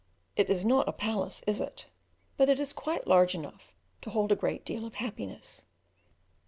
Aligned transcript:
It 0.35 0.49
is 0.49 0.65
not 0.65 0.89
a 0.89 0.93
palace 0.93 1.43
is 1.45 1.61
it? 1.61 1.85
But 2.35 2.49
it 2.49 2.59
is 2.59 2.73
quite 2.73 3.05
large 3.05 3.35
enough 3.35 3.75
to 4.01 4.09
hold 4.09 4.31
a 4.31 4.35
great 4.35 4.65
deal 4.65 4.83
of 4.83 4.95
happiness. 4.95 5.65